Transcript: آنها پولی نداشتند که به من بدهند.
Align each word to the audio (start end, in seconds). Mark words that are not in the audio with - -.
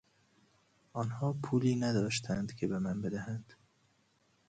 آنها 0.93 1.33
پولی 1.43 1.75
نداشتند 1.75 2.55
که 2.55 2.67
به 2.67 2.79
من 2.79 3.01
بدهند. 3.01 3.53